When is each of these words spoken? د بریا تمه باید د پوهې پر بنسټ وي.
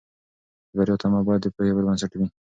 د 0.69 0.71
بریا 0.77 0.95
تمه 1.01 1.19
باید 1.27 1.41
د 1.43 1.47
پوهې 1.55 1.71
پر 1.75 1.83
بنسټ 1.87 2.11
وي. 2.17 2.27